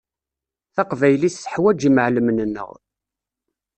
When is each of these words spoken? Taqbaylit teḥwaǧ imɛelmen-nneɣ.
Taqbaylit 0.75 1.35
teḥwaǧ 1.43 1.79
imɛelmen-nneɣ. 1.89 2.69